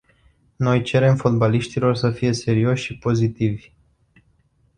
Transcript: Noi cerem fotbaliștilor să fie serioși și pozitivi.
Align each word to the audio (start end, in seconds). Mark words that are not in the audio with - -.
Noi 0.55 0.81
cerem 0.81 1.15
fotbaliștilor 1.15 1.95
să 1.95 2.11
fie 2.11 2.33
serioși 2.33 2.83
și 2.83 2.97
pozitivi. 2.97 3.71